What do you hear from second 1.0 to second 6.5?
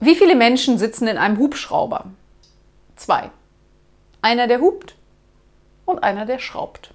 in einem Hubschrauber? Zwei. Einer, der hupt und einer, der